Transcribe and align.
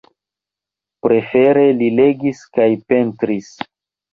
Prefere 1.07 1.67
li 1.81 1.91
legis 1.99 2.41
kaj 2.59 2.69
pentris. 2.89 3.53